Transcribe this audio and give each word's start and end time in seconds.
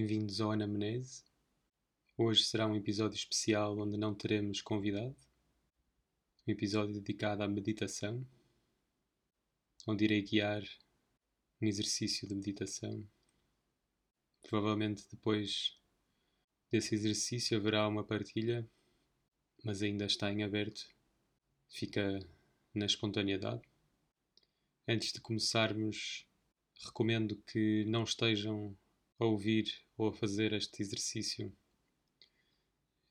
Bem-vindos 0.00 0.40
ao 0.40 0.52
Anamnese. 0.52 1.24
Hoje 2.16 2.44
será 2.44 2.68
um 2.68 2.76
episódio 2.76 3.16
especial 3.16 3.76
onde 3.76 3.96
não 3.96 4.14
teremos 4.14 4.62
convidado, 4.62 5.16
um 6.46 6.52
episódio 6.52 6.94
dedicado 6.94 7.42
à 7.42 7.48
meditação, 7.48 8.24
onde 9.88 10.04
irei 10.04 10.22
guiar 10.22 10.62
um 11.60 11.66
exercício 11.66 12.28
de 12.28 12.34
meditação. 12.36 13.04
Provavelmente 14.42 15.04
depois 15.10 15.76
desse 16.70 16.94
exercício 16.94 17.58
haverá 17.58 17.88
uma 17.88 18.04
partilha, 18.04 18.64
mas 19.64 19.82
ainda 19.82 20.04
está 20.04 20.30
em 20.30 20.44
aberto, 20.44 20.86
fica 21.68 22.20
na 22.72 22.86
espontaneidade. 22.86 23.62
Antes 24.86 25.12
de 25.12 25.20
começarmos, 25.20 26.24
recomendo 26.84 27.34
que 27.48 27.84
não 27.86 28.04
estejam 28.04 28.78
a 29.18 29.24
ouvir 29.24 29.82
ou 29.96 30.08
a 30.08 30.12
fazer 30.12 30.52
este 30.52 30.82
exercício 30.82 31.52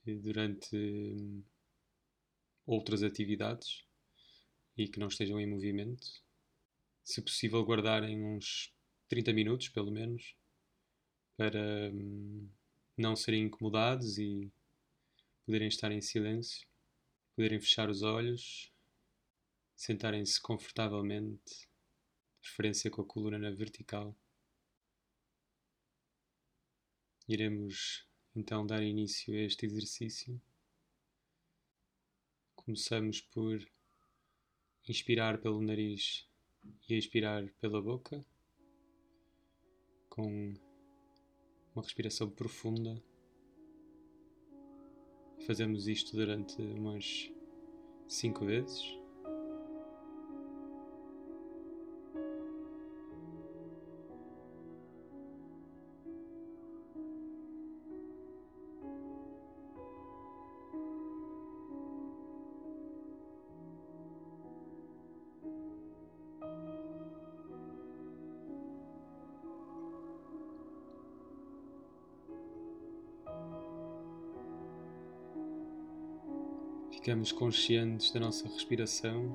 durante 0.06 0.76
hum, 0.76 1.44
outras 2.66 3.04
atividades 3.04 3.84
e 4.78 4.88
que 4.88 5.00
não 5.00 5.08
estejam 5.08 5.40
em 5.40 5.48
movimento. 5.48 6.08
Se 7.04 7.22
possível, 7.22 7.64
guardarem 7.64 8.24
uns 8.24 8.74
30 9.10 9.34
minutos, 9.34 9.70
pelo 9.70 9.92
menos, 9.92 10.36
para 11.36 11.92
hum, 11.94 12.48
não 12.98 13.16
serem 13.16 13.44
incomodados 13.44 14.18
e 14.18 14.52
poderem 15.46 15.68
estar 15.68 15.92
em 15.92 16.02
silêncio, 16.02 16.68
poderem 17.36 17.60
fechar 17.60 17.90
os 17.90 18.02
olhos, 18.02 18.72
sentarem-se 19.76 20.42
confortavelmente, 20.42 21.70
preferência 22.42 22.90
com 22.90 23.02
a 23.02 23.06
coluna 23.06 23.38
na 23.38 23.52
vertical. 23.52 24.16
Iremos 27.28 28.08
então 28.34 28.66
dar 28.66 28.82
início 28.82 29.34
a 29.34 29.40
este 29.40 29.66
exercício. 29.66 30.42
Começamos 32.56 33.20
por 33.20 33.70
inspirar 34.88 35.38
pelo 35.40 35.62
nariz 35.62 36.26
e 36.88 36.94
expirar 36.94 37.52
pela 37.60 37.82
boca, 37.82 38.26
com 40.10 40.54
uma 41.76 41.84
respiração 41.84 42.30
profunda. 42.30 43.04
Fazemos 45.46 45.86
isto 45.90 46.16
durante 46.16 46.62
umas 46.62 47.30
cinco 48.08 48.46
vezes. 48.46 48.82
Ficamos 77.08 77.32
conscientes 77.32 78.12
da 78.12 78.20
nossa 78.20 78.50
respiração, 78.50 79.34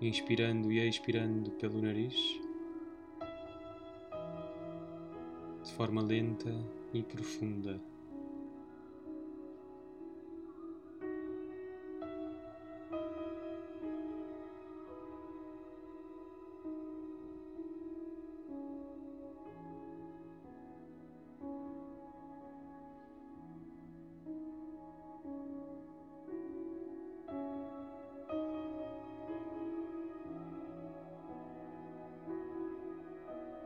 inspirando 0.00 0.70
e 0.70 0.88
expirando 0.88 1.50
pelo 1.50 1.82
nariz, 1.82 2.14
de 5.64 5.72
forma 5.72 6.00
lenta 6.00 6.54
e 6.92 7.02
profunda. 7.02 7.80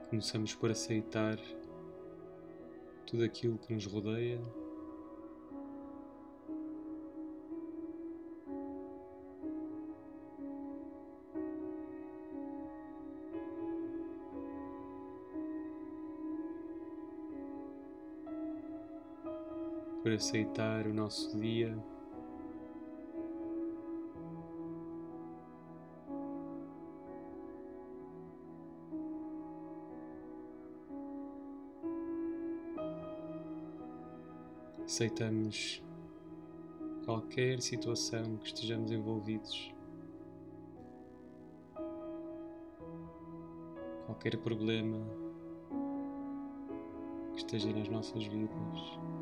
Começamos 0.08 0.54
por 0.54 0.70
aceitar 0.70 1.38
tudo 3.06 3.24
aquilo 3.24 3.58
que 3.58 3.74
nos 3.74 3.84
rodeia. 3.84 4.40
Por 20.02 20.12
aceitar 20.12 20.86
o 20.86 20.94
nosso 20.94 21.38
dia. 21.38 21.76
Aceitamos 34.98 35.80
qualquer 37.04 37.62
situação 37.62 38.36
que 38.38 38.48
estejamos 38.48 38.90
envolvidos, 38.90 39.72
qualquer 44.06 44.36
problema 44.38 44.98
que 47.32 47.38
esteja 47.38 47.72
nas 47.72 47.88
nossas 47.88 48.24
vidas. 48.24 49.17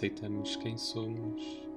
Aceitamos 0.00 0.56
quem 0.56 0.78
somos 0.78 1.69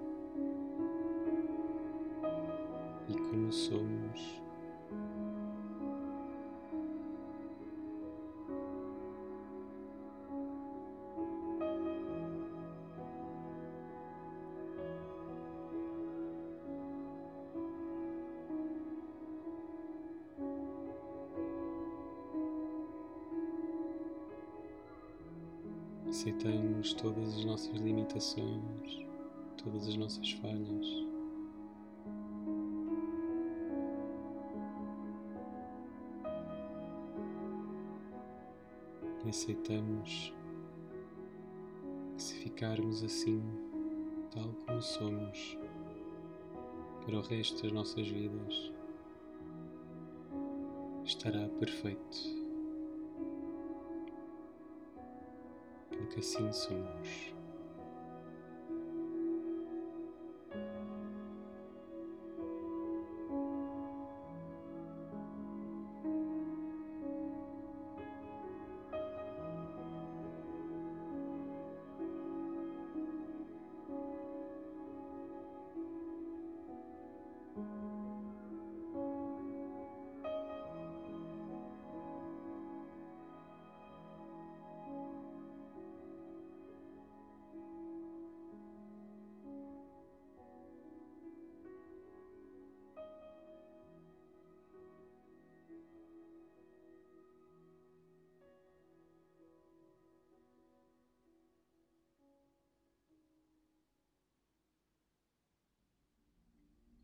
todas 27.04 27.38
as 27.38 27.44
nossas 27.44 27.76
limitações, 27.82 29.06
todas 29.62 29.90
as 29.90 29.98
nossas 29.98 30.32
falhas. 30.32 30.88
E 39.26 39.30
aceitamos 39.30 40.34
que 42.16 42.24
se 42.24 42.36
ficarmos 42.36 43.04
assim, 43.04 43.44
tal 44.32 44.48
como 44.66 44.82
somos, 44.82 45.58
para 47.06 47.18
o 47.18 47.22
resto 47.22 47.64
das 47.64 47.72
nossas 47.74 48.08
vidas, 48.08 48.72
estará 51.04 51.50
perfeito. 51.60 52.33
Porque 56.14 56.20
assim 56.20 56.52
somos. 56.52 57.34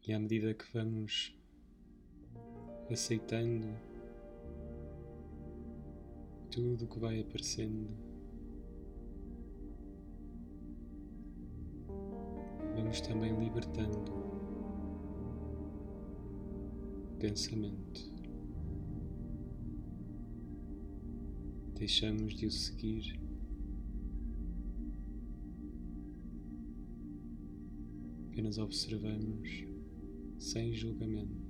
E 0.09 0.13
à 0.13 0.19
medida 0.19 0.55
que 0.55 0.65
vamos 0.73 1.37
aceitando 2.89 3.67
tudo 6.49 6.87
que 6.87 6.97
vai 6.97 7.19
aparecendo, 7.19 7.91
vamos 12.75 13.01
também 13.01 13.39
libertando 13.39 14.11
pensamento. 17.19 18.11
Deixamos 21.75 22.33
de 22.33 22.47
o 22.47 22.51
seguir. 22.51 23.21
Apenas 28.31 28.57
observamos 28.57 29.68
sem 30.39 30.73
julgamento. 30.73 31.48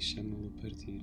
Deixamos-lo 0.00 0.50
partir. 0.62 1.02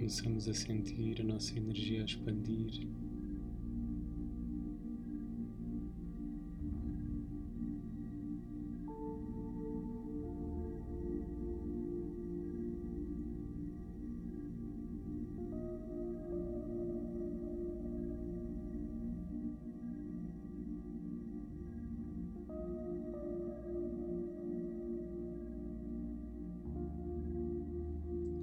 Começamos 0.00 0.48
a 0.48 0.54
sentir 0.54 1.20
a 1.20 1.24
nossa 1.24 1.58
energia 1.58 2.00
a 2.00 2.04
expandir. 2.06 2.88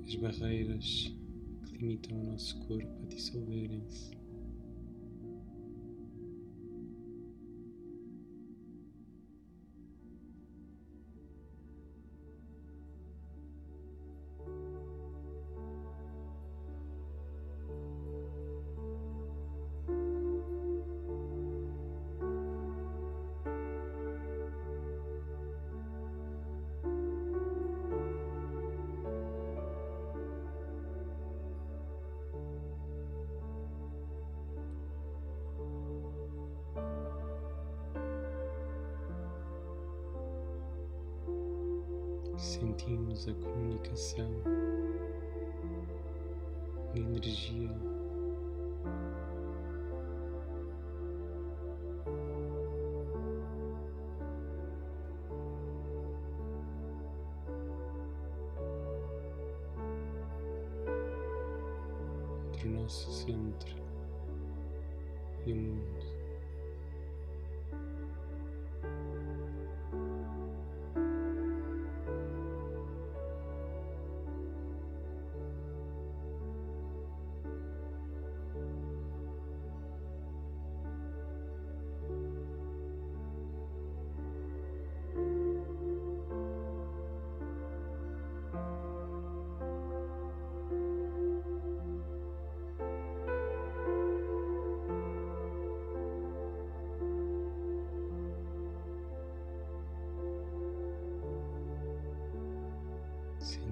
As 0.06 0.16
barreiras 0.16 1.17
limitam 1.80 2.20
o 2.20 2.32
nosso 2.32 2.58
corpo 2.68 3.04
a 3.04 3.06
dissolverem-se. 3.06 4.12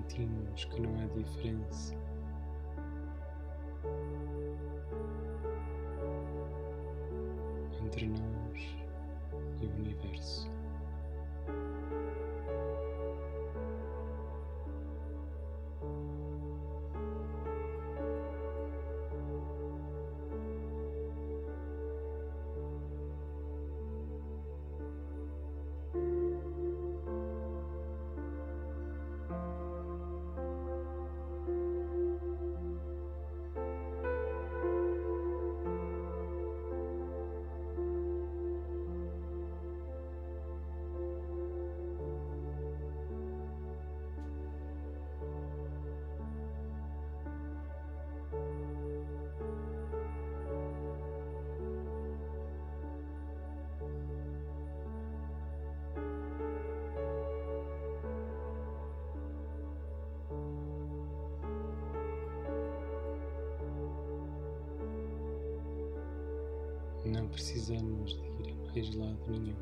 Sentimos 0.07 0.65
que 0.65 0.81
não 0.81 0.99
há 0.99 1.07
diferença. 1.07 2.04
Precisamos 67.35 68.13
de 68.13 68.49
ir 68.49 68.53
a 68.53 68.71
mais 68.71 68.95
lado 68.95 69.29
nenhum. 69.29 69.55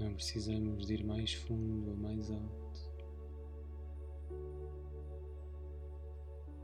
Não 0.00 0.14
precisamos 0.14 0.86
de 0.86 0.94
ir 0.94 1.04
mais 1.04 1.32
fundo 1.32 1.90
ou 1.90 1.96
mais 1.96 2.28
alto. 2.28 2.66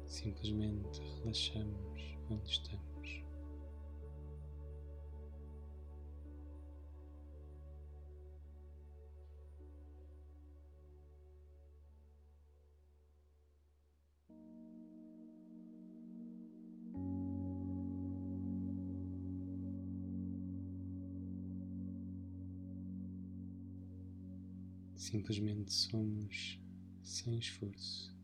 Simplesmente 0.07 1.01
relaxamos 1.23 2.19
onde 2.29 2.51
estamos. 2.51 2.92
Simplesmente 25.13 25.71
somos 25.71 26.59
sem 27.03 27.37
esforço. 27.39 28.17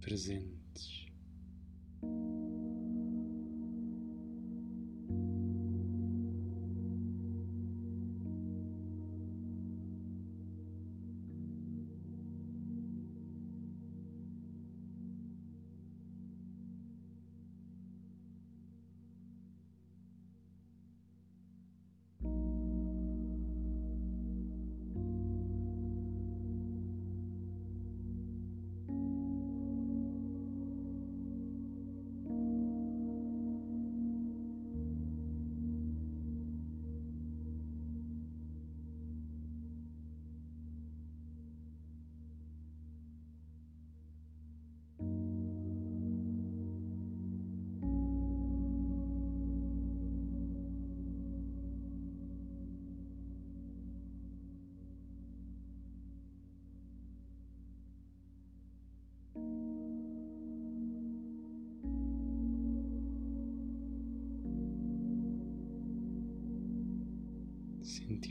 Presentes. 0.00 0.63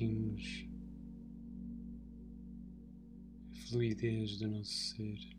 Sentimos 0.04 0.66
a 3.52 3.68
fluidez 3.70 4.38
do 4.38 4.48
nosso 4.50 4.72
ser. 4.72 5.34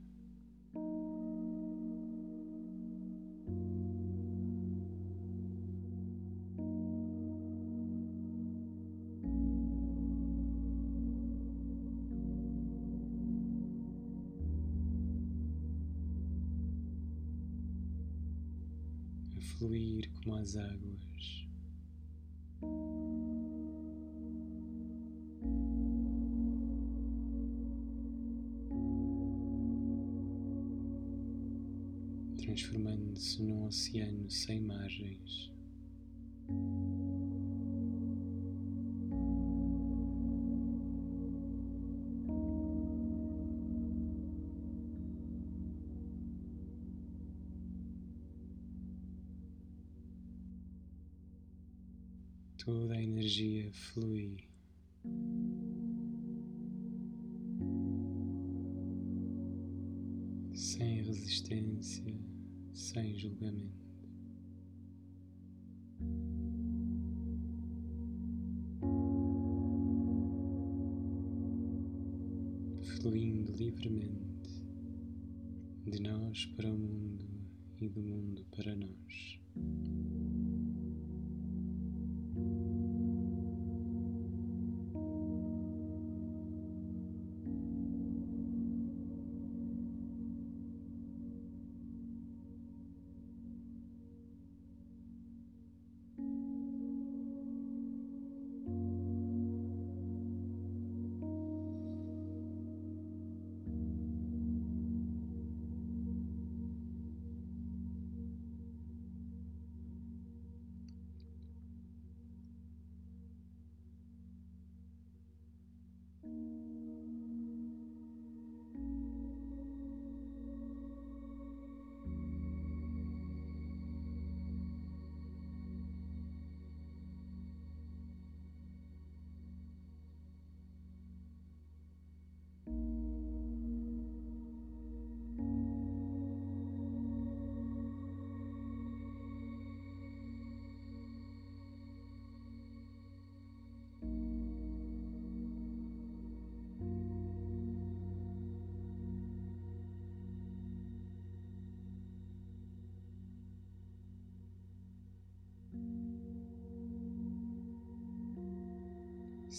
Fluir 19.58 20.10
como 20.10 20.36
as 20.36 20.56
águas. 20.56 20.83
Oceano 33.94 34.28
sem 34.28 34.60
margens. 34.60 35.52
Toda 52.58 52.94
a 52.94 53.02
energia 53.02 53.70
flui. 53.72 54.36
Sem 60.54 61.02
resistência 61.02 62.14
sem 62.74 63.16
julgamento. 63.16 63.83
Livremente 73.54 74.62
de 75.86 76.00
nós 76.00 76.46
para 76.56 76.68
o 76.68 76.76
mundo 76.76 77.24
e 77.80 77.88
do 77.88 78.02
mundo 78.02 78.44
para 78.50 78.74
nós. 78.74 79.38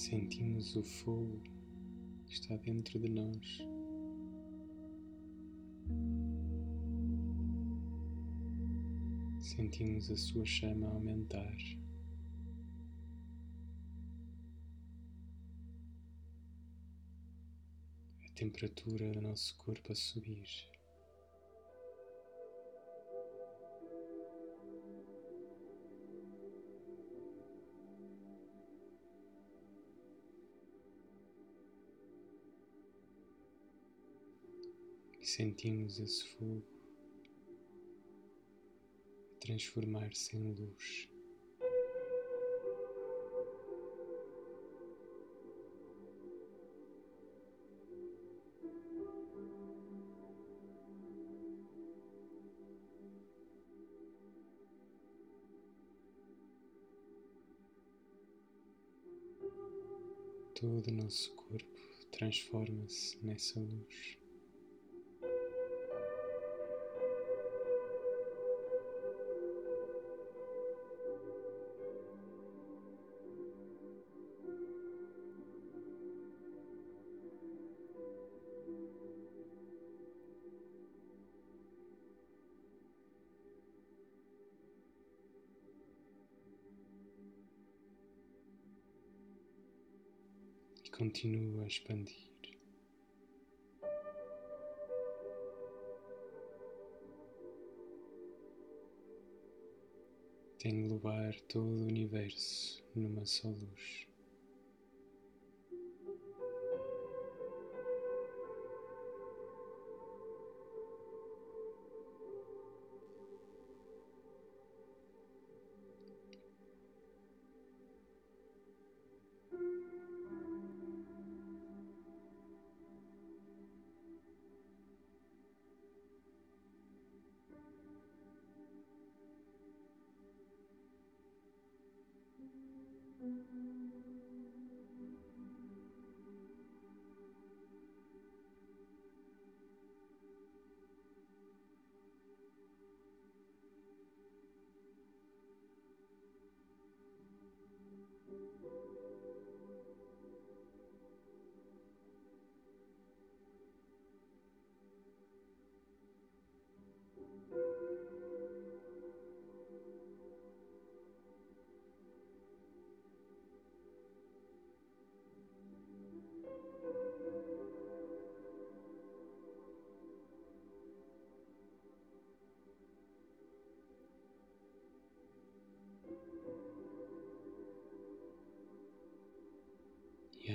Sentimos 0.10 0.76
o 0.76 0.84
fogo 0.84 1.42
que 2.28 2.34
está 2.36 2.56
dentro 2.58 3.00
de 3.00 3.10
nós. 3.10 3.66
Sentimos 9.42 10.12
a 10.12 10.16
sua 10.16 10.46
chama 10.46 10.90
aumentar. 10.90 11.58
A 18.24 18.30
temperatura 18.36 19.12
do 19.12 19.22
nosso 19.22 19.58
corpo 19.58 19.92
a 19.92 19.96
subir. 19.96 20.75
Sentimos 35.36 36.00
esse 36.00 36.26
fogo 36.38 36.64
transformar-se 39.42 40.34
em 40.34 40.54
luz. 40.54 41.10
Todo 60.54 60.88
o 60.88 60.94
nosso 60.94 61.36
corpo 61.36 61.68
transforma-se 62.12 63.18
nessa 63.22 63.60
luz. 63.60 64.25
Continua 90.98 91.64
a 91.64 91.68
expandir. 91.68 92.16
Englobar 100.64 101.40
todo 101.42 101.68
o 101.68 101.86
universo 101.86 102.84
numa 102.96 103.26
só 103.26 103.50
luz. 103.50 104.05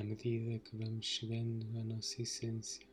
À 0.00 0.02
medida 0.02 0.58
que 0.60 0.76
vamos 0.78 1.04
chegando 1.04 1.78
à 1.78 1.84
nossa 1.84 2.22
essência, 2.22 2.86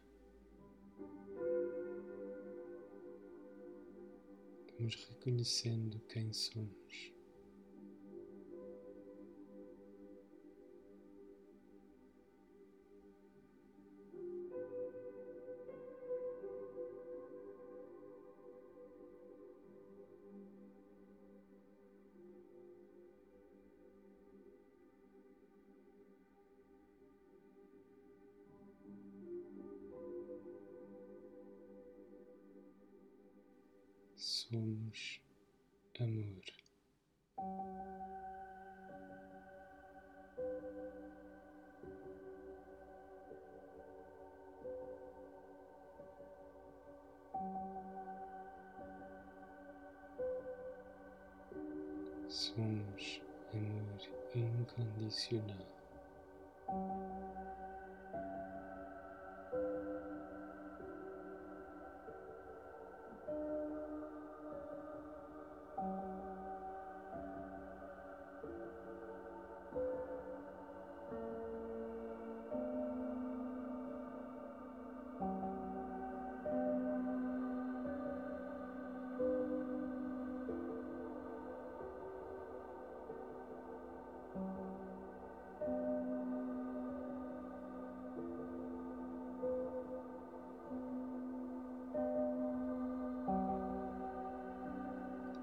vamos 4.78 4.96
reconhecendo 5.10 6.02
quem 6.10 6.34
somos. 6.34 7.17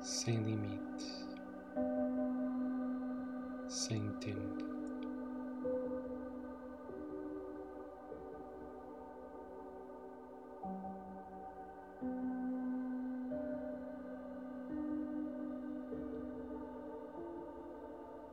Sem 0.04 0.36
limite, 0.36 1.26
sem 3.66 4.06
tempo. 4.20 4.64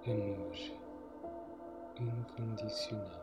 Amor 0.06 0.58
incondicional. 1.98 3.21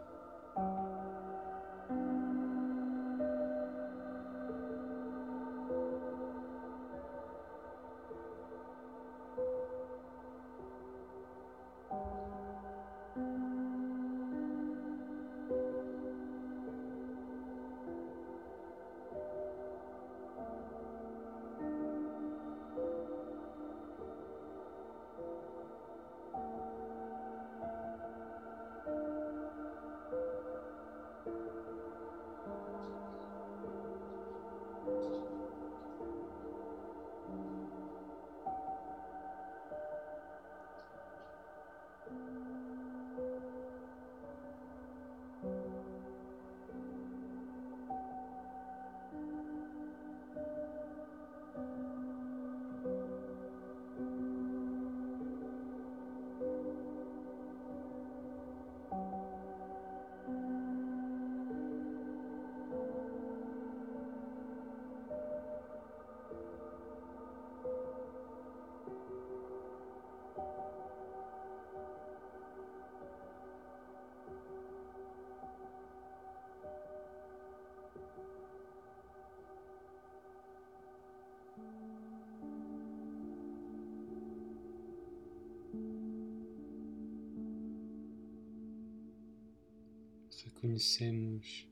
Reconhecemos 90.59 91.69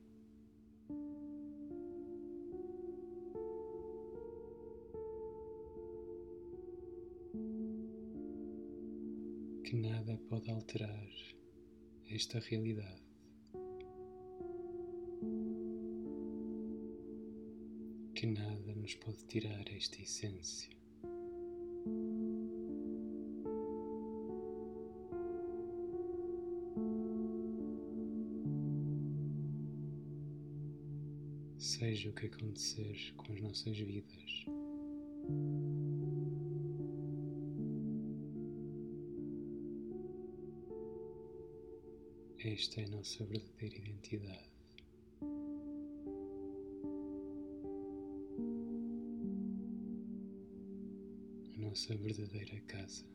que 9.64 9.74
nada 9.74 10.16
pode 10.28 10.50
alterar 10.52 11.08
esta 12.10 12.38
realidade. 12.38 13.02
Que 18.14 18.26
nada 18.26 18.74
nos 18.76 18.94
pode 18.94 19.24
tirar 19.24 19.68
esta 19.72 20.00
essência. 20.00 20.75
Seja 31.96 32.10
o 32.10 32.12
que 32.12 32.26
acontecer 32.26 33.14
com 33.16 33.32
as 33.32 33.40
nossas 33.40 33.78
vidas. 33.78 34.44
Esta 42.38 42.82
é 42.82 42.84
a 42.84 42.88
nossa 42.88 43.24
verdadeira 43.24 43.78
identidade. 43.78 44.50
A 51.54 51.58
nossa 51.58 51.96
verdadeira 51.96 52.60
casa. 52.66 53.06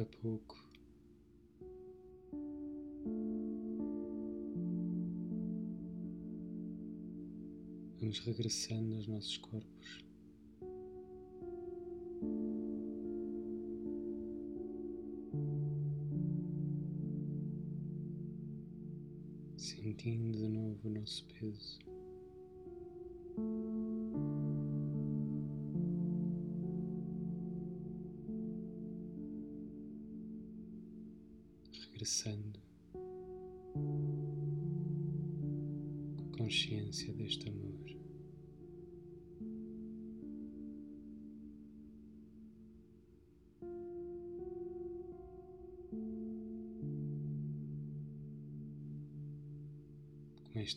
Pouco 0.00 0.02
a 0.02 0.04
pouco. 0.04 0.56
Vamos 8.00 8.18
regressando 8.20 8.96
aos 8.96 9.06
nossos 9.06 9.36
corpos. 9.38 10.04
Sentindo 19.56 20.38
de 20.38 20.48
novo 20.48 20.88
o 20.88 20.90
nosso 20.90 21.24
peso. 21.26 21.89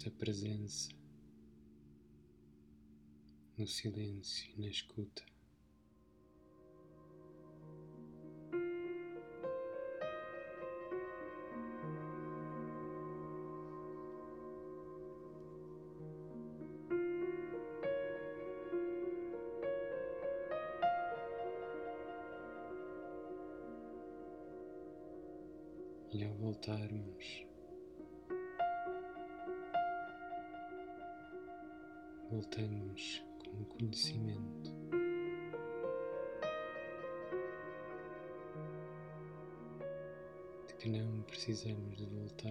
Esta 0.04 0.12
presença 0.12 0.90
no 3.58 3.66
silêncio 3.66 4.52
e 4.54 4.60
na 4.60 4.68
escuta. 4.68 5.24
E 26.12 26.26
ao 26.26 26.34
voltarmos, 26.34 27.46
voltamos 32.34 33.24
com 33.44 33.62
o 33.62 33.66
conhecimento 33.66 34.72
de 40.68 40.74
que 40.80 40.90
não 40.90 41.22
precisamos 41.28 41.96
de 41.96 42.06
voltar 42.08 42.50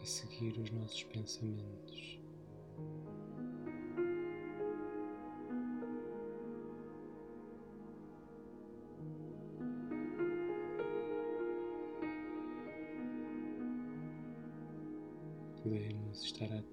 a 0.00 0.06
seguir 0.06 0.58
os 0.58 0.70
nossos 0.70 1.02
pensamentos. 1.04 2.19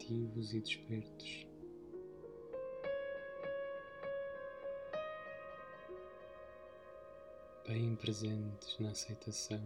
Ativos 0.07 0.53
e 0.53 0.61
despertos. 0.61 1.47
Bem 7.67 7.95
presentes 7.97 8.79
na 8.79 8.91
aceitação 8.91 9.61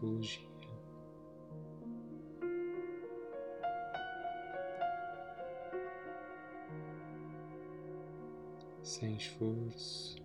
apologia. 0.00 0.48
Sem 8.82 9.16
esforço, 9.16 10.16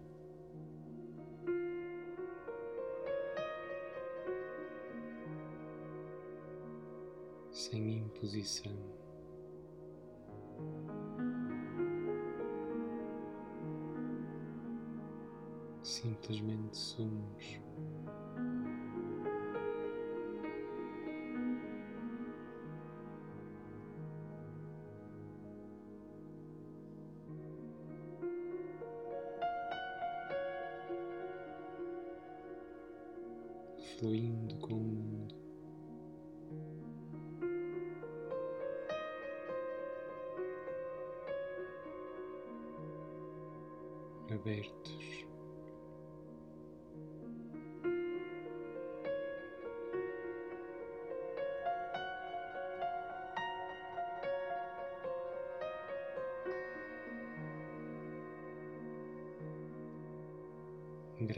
sem 7.51 7.97
imposição. 7.97 8.73
Simplesmente 15.83 16.75
somos. 16.75 17.64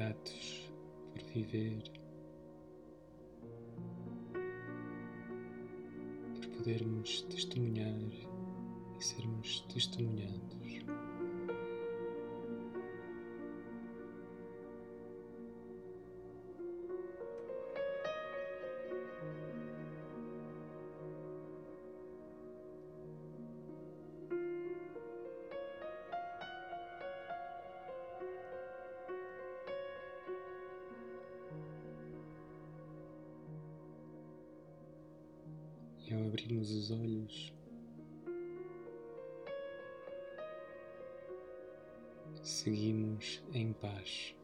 Gratos 0.07 0.71
por 1.11 1.33
viver. 1.33 1.83
podermos 6.57 7.25
testemunhar 7.29 7.66
E 36.09 36.13
ao 36.13 36.25
abrirmos 36.25 36.71
os 36.71 36.89
olhos, 36.89 37.53
seguimos 42.41 43.43
em 43.53 43.73
paz. 43.73 44.36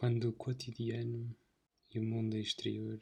Quando 0.00 0.30
o 0.30 0.32
cotidiano 0.32 1.36
e 1.90 1.98
o 1.98 2.02
mundo 2.02 2.34
exterior 2.34 2.98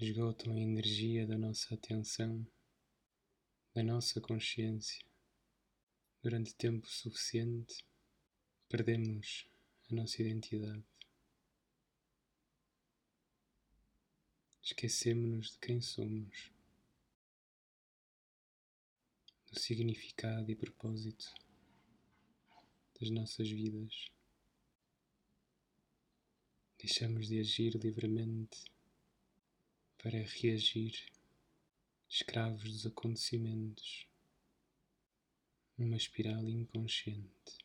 esgotam 0.00 0.54
a 0.54 0.58
energia 0.58 1.26
da 1.26 1.36
nossa 1.36 1.74
atenção, 1.74 2.46
da 3.74 3.82
nossa 3.82 4.18
consciência, 4.18 5.04
durante 6.22 6.54
tempo 6.54 6.88
suficiente, 6.88 7.84
perdemos 8.70 9.46
a 9.90 9.94
nossa 9.94 10.22
identidade. 10.22 10.82
Esquecemos-nos 14.62 15.50
de 15.50 15.58
quem 15.58 15.82
somos, 15.82 16.50
do 19.52 19.60
significado 19.60 20.50
e 20.50 20.56
propósito 20.56 21.34
das 22.98 23.10
nossas 23.10 23.50
vidas. 23.50 24.15
Deixamos 26.78 27.28
de 27.28 27.40
agir 27.40 27.74
livremente 27.74 28.70
para 29.96 30.18
reagir, 30.18 31.10
escravos 32.06 32.70
dos 32.70 32.86
acontecimentos, 32.86 34.06
numa 35.76 35.96
espiral 35.96 36.46
inconsciente. 36.46 37.58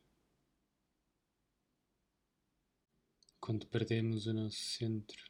Quando 3.41 3.67
perdemos 3.67 4.28
o 4.28 4.34
nosso 4.34 4.58
centro, 4.58 5.30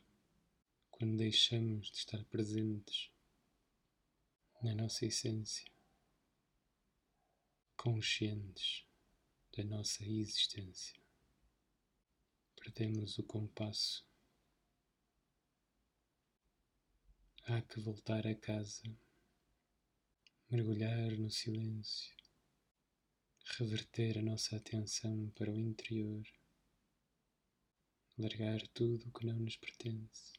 quando 0.92 1.18
deixamos 1.18 1.90
de 1.90 1.98
estar 1.98 2.24
presentes 2.26 3.10
na 4.62 4.76
nossa 4.76 5.08
essência, 5.08 5.66
conscientes 7.76 8.86
da 9.58 9.64
nossa 9.64 10.06
existência 10.06 11.01
perdemos 12.62 13.18
o 13.18 13.24
compasso. 13.24 14.06
Há 17.46 17.60
que 17.64 17.80
voltar 17.80 18.28
a 18.28 18.36
casa, 18.36 18.84
mergulhar 20.48 21.12
no 21.18 21.32
silêncio, 21.32 22.16
reverter 23.58 24.20
a 24.20 24.22
nossa 24.22 24.56
atenção 24.56 25.32
para 25.32 25.52
o 25.52 25.60
interior, 25.60 26.24
largar 28.16 28.62
tudo 28.68 29.10
o 29.10 29.12
que 29.12 29.26
não 29.26 29.40
nos 29.40 29.58
pertence 29.58 30.34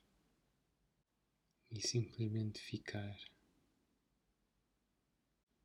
e 1.72 1.80
simplesmente 1.80 2.60
ficar. 2.60 3.18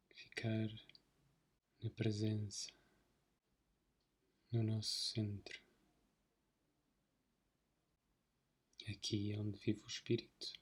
Ficar 0.10 0.70
na 1.84 1.92
presença, 1.92 2.72
no 4.52 4.64
nosso 4.64 5.14
centro. 5.14 5.67
Aqui 8.90 9.34
é 9.34 9.40
onde 9.40 9.60
vive 9.60 9.82
o 9.84 9.88
Espírito. 9.88 10.54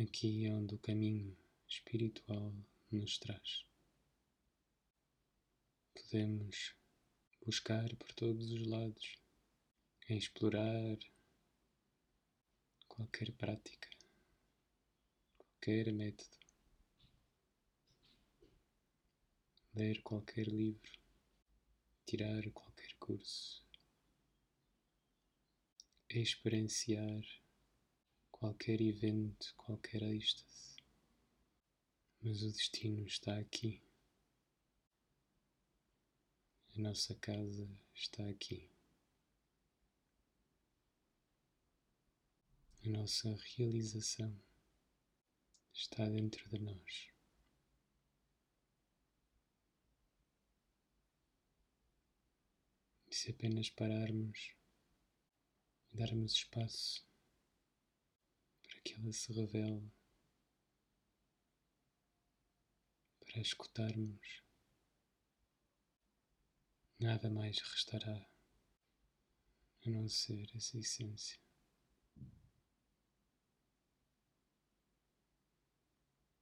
Aqui 0.00 0.46
é 0.46 0.54
onde 0.54 0.74
o 0.74 0.78
caminho 0.78 1.36
espiritual 1.68 2.54
nos 2.90 3.18
traz. 3.18 3.66
podemos 6.14 6.76
buscar 7.44 7.88
por 7.96 8.12
todos 8.12 8.52
os 8.52 8.66
lados, 8.66 9.18
explorar 10.08 10.96
qualquer 12.86 13.32
prática, 13.32 13.90
qualquer 15.36 15.92
método, 15.92 16.38
ler 19.74 20.00
qualquer 20.02 20.46
livro, 20.46 20.92
tirar 22.06 22.48
qualquer 22.52 22.94
curso, 22.98 23.63
experienciar 26.22 27.22
qualquer 28.30 28.80
evento, 28.80 29.54
qualquer 29.56 30.02
êxtase. 30.02 30.76
Mas 32.20 32.42
o 32.42 32.52
destino 32.52 33.06
está 33.06 33.38
aqui. 33.38 33.82
A 36.76 36.80
nossa 36.80 37.14
casa 37.14 37.68
está 37.94 38.28
aqui. 38.28 38.68
A 42.84 42.88
nossa 42.88 43.34
realização 43.56 44.38
está 45.72 46.06
dentro 46.08 46.48
de 46.50 46.58
nós. 46.58 47.08
E 53.08 53.14
se 53.14 53.30
apenas 53.30 53.70
pararmos 53.70 54.54
darmos 55.94 56.32
espaço 56.32 57.06
para 58.62 58.80
que 58.80 58.94
ela 58.94 59.12
se 59.12 59.32
revele, 59.32 59.90
para 63.20 63.40
escutarmos 63.40 64.42
nada 66.98 67.30
mais 67.30 67.58
restará 67.58 68.26
a 69.86 69.90
não 69.90 70.08
ser 70.08 70.50
essa 70.56 70.78
essência. 70.78 71.38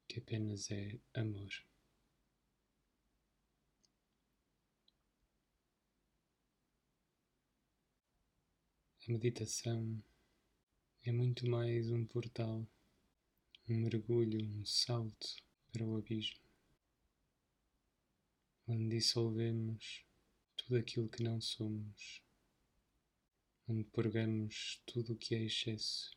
Que 0.09 0.19
apenas 0.19 0.71
é 0.71 0.99
amor. 1.15 1.72
A 9.05 9.11
meditação 9.11 10.01
é 11.05 11.11
muito 11.11 11.45
mais 11.51 11.91
um 11.91 12.07
portal, 12.07 12.65
um 13.69 13.77
mergulho, 13.81 14.41
um 14.41 14.65
salto 14.65 15.43
para 15.73 15.85
o 15.85 15.97
abismo, 15.97 16.39
onde 18.68 18.91
dissolvemos 18.91 20.05
tudo 20.57 20.76
aquilo 20.76 21.09
que 21.09 21.20
não 21.20 21.41
somos, 21.41 22.22
onde 23.66 23.83
purgamos 23.87 24.81
tudo 24.87 25.14
o 25.14 25.16
que 25.16 25.35
é 25.35 25.43
excesso, 25.43 26.16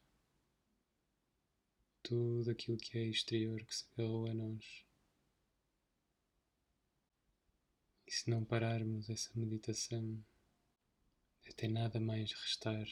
tudo 2.03 2.51
aquilo 2.51 2.77
que 2.77 2.99
é 2.99 3.07
exterior 3.07 3.65
que 3.65 3.75
se 3.75 3.85
agarrou 3.97 4.27
a 4.29 4.33
nós. 4.35 4.85
E 8.05 8.11
se 8.11 8.29
não 8.29 8.45
pararmos 8.45 9.09
essa 9.09 9.31
meditação, 9.33 10.23
até 11.47 11.67
nada 11.67 11.99
mais 11.99 12.31
restar, 12.31 12.87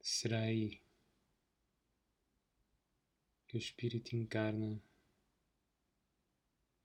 será 0.00 0.40
aí 0.40 0.80
que 3.46 3.56
o 3.56 3.58
Espírito 3.58 4.14
encarna, 4.14 4.80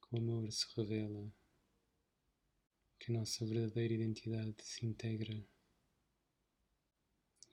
que 0.01 0.15
o 0.15 0.17
amor 0.17 0.51
se 0.51 0.65
revela 0.75 1.31
que 2.99 3.11
a 3.11 3.19
nossa 3.19 3.45
verdadeira 3.45 3.93
identidade 3.93 4.55
se 4.63 4.83
integra 4.83 5.33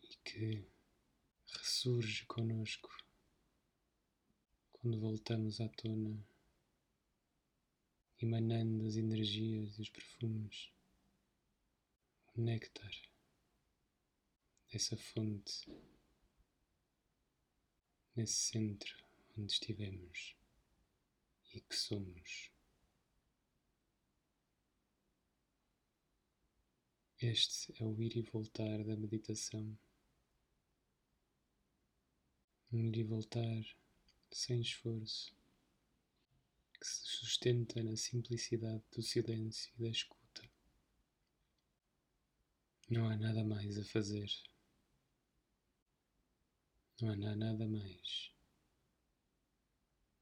e 0.03 0.17
que 0.25 0.67
ressurge 1.47 2.25
conosco 2.25 2.91
quando 4.73 4.99
voltamos 4.99 5.61
à 5.61 5.69
tona, 5.69 6.19
emanando 8.21 8.87
as 8.87 8.97
energias 8.97 9.79
e 9.79 9.83
os 9.83 9.91
perfumes, 9.91 10.73
o 12.35 12.41
néctar 12.41 12.93
dessa 14.71 14.97
fonte, 14.97 15.71
nesse 18.17 18.35
centro 18.35 18.97
onde 19.37 19.53
estivemos 19.53 20.37
e 21.55 21.61
que 21.61 21.75
somos. 21.75 22.51
Este 27.21 27.73
é 27.81 27.85
o 27.87 28.03
ir 28.03 28.17
e 28.17 28.23
voltar 28.23 28.83
da 28.85 28.97
meditação. 28.97 29.79
Um 32.73 32.89
ir 32.89 32.97
e 32.97 33.05
voltar 33.05 33.63
sem 34.31 34.61
esforço, 34.61 35.37
que 36.73 36.87
se 36.87 37.05
sustenta 37.05 37.83
na 37.83 37.97
simplicidade 37.97 38.83
do 38.91 39.03
silêncio 39.03 39.71
e 39.79 39.83
da 39.83 39.91
escuta. 39.91 40.22
Não 42.93 43.09
há 43.09 43.17
nada 43.17 43.43
mais 43.43 43.79
a 43.79 43.85
fazer. 43.85 44.31
Não 47.01 47.09
há 47.09 47.17
nada 47.17 47.67
mais 47.67 48.31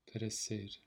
para 0.06 0.30
ser. 0.30 0.80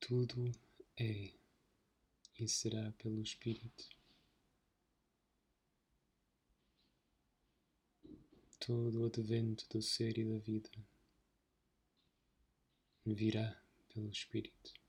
Tudo 0.00 0.50
é 0.96 1.34
e 2.38 2.48
será 2.48 2.90
pelo 2.92 3.20
Espírito. 3.20 3.90
Todo 8.58 9.02
o 9.02 9.04
advento 9.04 9.68
do 9.68 9.82
ser 9.82 10.16
e 10.16 10.24
da 10.24 10.38
vida 10.38 10.70
virá 13.04 13.62
pelo 13.92 14.08
Espírito. 14.08 14.80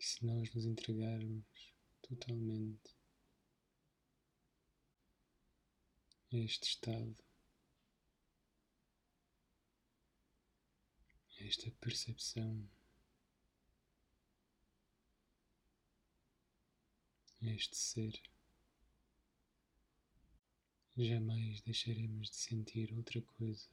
E 0.00 0.02
se 0.20 0.26
nós 0.26 0.54
nos 0.54 0.66
entregarmos 0.66 1.72
totalmente 2.02 2.94
a 6.30 6.36
este 6.36 6.68
estado, 6.68 7.16
esta 11.40 11.70
percepção, 11.70 12.68
este 17.40 17.76
ser, 17.78 18.22
jamais 20.98 21.62
deixaremos 21.62 22.28
de 22.28 22.36
sentir 22.36 22.92
outra 22.92 23.22
coisa 23.22 23.70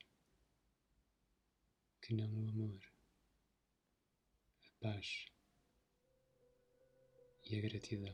que 2.01 2.13
não 2.13 2.33
o 2.33 2.47
amor, 2.47 2.81
a 4.63 4.69
paz 4.79 5.27
e 7.51 7.57
a 7.57 7.61
gratidão. 7.61 8.13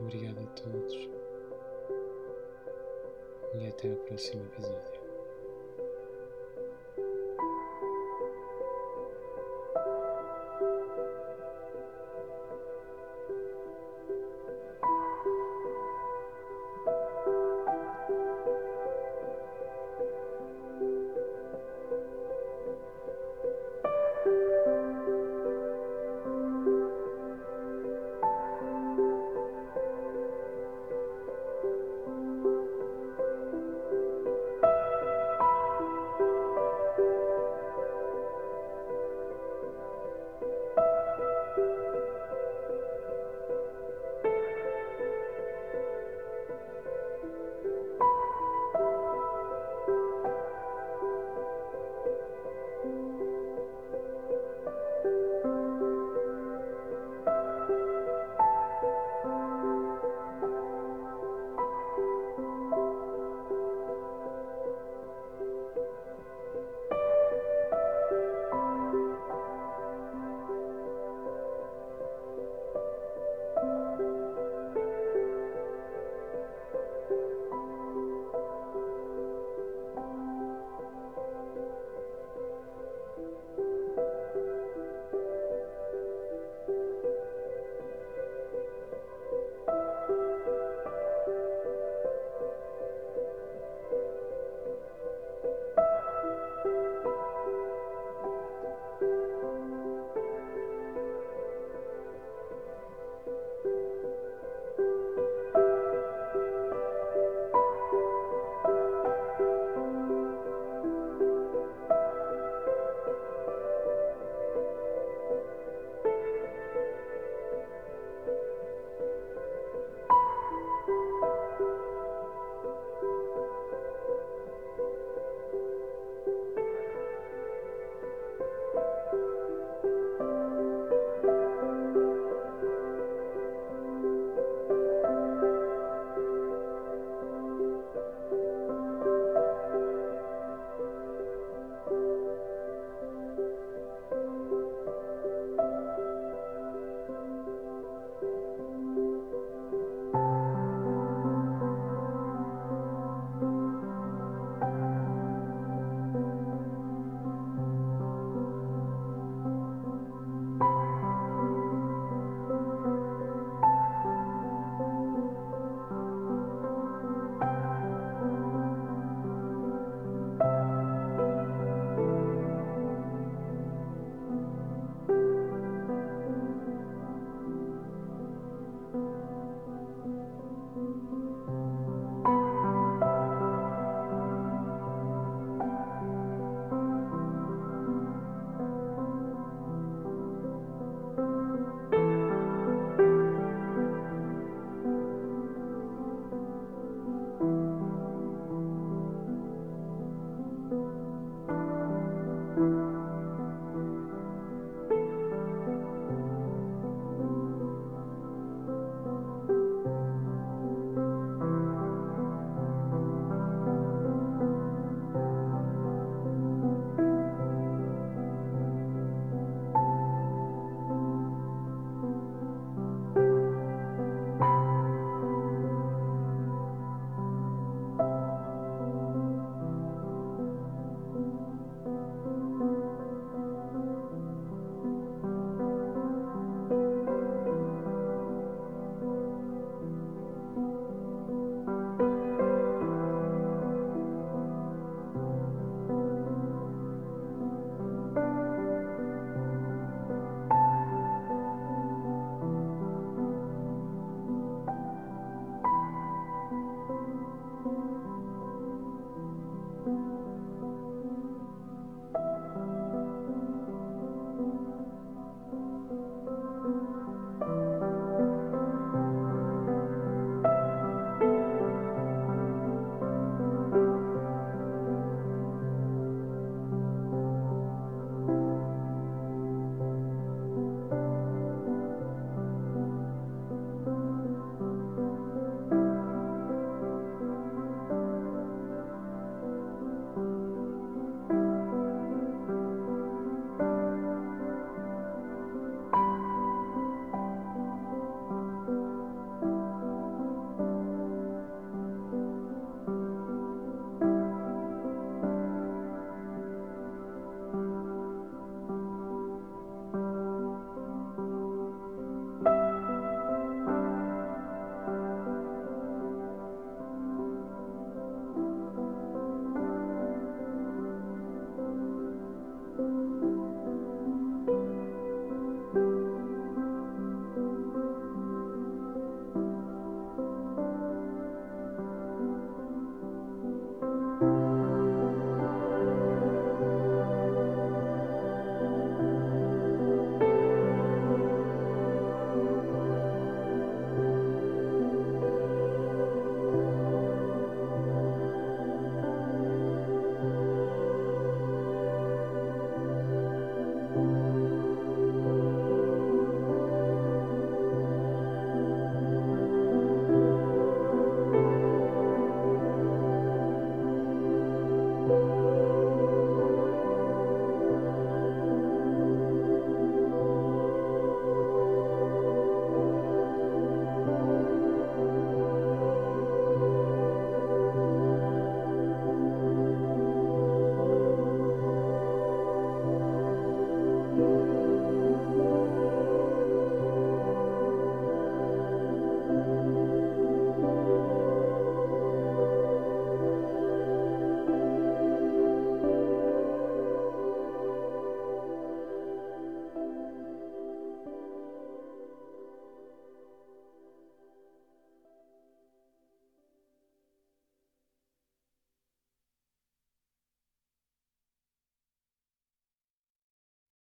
Obrigado 0.00 0.38
a 0.38 0.46
todos 0.54 0.94
e 3.54 3.66
até 3.66 3.88
o 3.88 3.96
próximo 4.04 4.44
episódio. 4.44 5.01